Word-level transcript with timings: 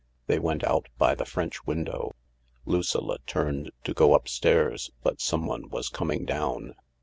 They 0.25 0.39
went 0.39 0.63
out 0.63 0.89
by 0.97 1.13
the 1.13 1.25
French 1.25 1.67
window. 1.67 2.15
Lucilla 2.65 3.19
turned 3.27 3.69
to 3.83 3.93
go 3.93 4.15
upstairs, 4.15 4.89
but 5.03 5.21
someone 5.21 5.69
was 5.69 5.89
coming 5.89 6.25
down. 6.25 6.73